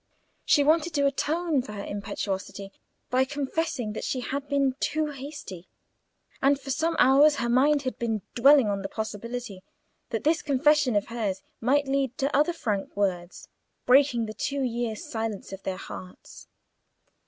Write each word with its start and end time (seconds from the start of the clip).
She 0.45 0.63
wanted 0.63 0.95
to 0.95 1.05
atone 1.05 1.61
for 1.61 1.73
her 1.73 1.83
impetuosity 1.85 2.71
by 3.11 3.23
confessing 3.23 3.93
that 3.93 4.03
she 4.03 4.21
had 4.21 4.49
been 4.49 4.73
too 4.79 5.11
hasty, 5.11 5.67
and 6.41 6.59
for 6.59 6.71
some 6.71 6.95
hours 6.97 7.35
her 7.35 7.47
mind 7.49 7.83
had 7.83 7.99
been 7.99 8.23
dwelling 8.33 8.67
on 8.67 8.81
the 8.81 8.89
possibility 8.89 9.61
that 10.09 10.23
this 10.23 10.41
confession 10.41 10.95
of 10.95 11.09
hers 11.09 11.43
might 11.59 11.87
lead 11.87 12.17
to 12.17 12.35
other 12.35 12.51
frank 12.51 12.97
words 12.97 13.47
breaking 13.85 14.25
the 14.25 14.33
two 14.33 14.63
years' 14.63 15.03
silence 15.05 15.51
of 15.53 15.61
their 15.61 15.77
hearts. 15.77 16.47